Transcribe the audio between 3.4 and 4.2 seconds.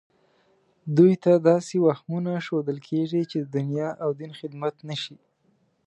د دنیا او